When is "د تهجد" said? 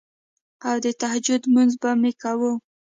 0.85-1.41